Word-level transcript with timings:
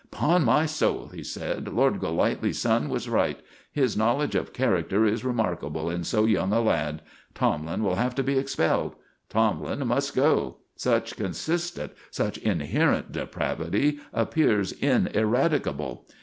"Upon 0.05 0.45
my 0.45 0.65
soul," 0.65 1.09
he 1.13 1.23
said, 1.23 1.67
"Lord 1.67 1.99
Golightly's 1.99 2.57
son 2.57 2.89
was 2.89 3.07
right. 3.07 3.39
His 3.71 3.95
knowledge 3.95 4.33
of 4.33 4.51
character 4.51 5.05
is 5.05 5.23
remarkable 5.23 5.91
in 5.91 6.03
so 6.03 6.25
young 6.25 6.51
a 6.53 6.59
lad. 6.59 7.03
Tomlin 7.35 7.83
will 7.83 7.97
have 7.97 8.15
to 8.15 8.23
be 8.23 8.39
expelled; 8.39 8.95
Tomlin 9.29 9.85
must 9.85 10.15
go; 10.15 10.57
such 10.75 11.15
consistent, 11.15 11.91
such 12.09 12.39
inherent 12.39 13.11
depravity 13.11 13.99
appears 14.11 14.71
ineradicable. 14.71 16.07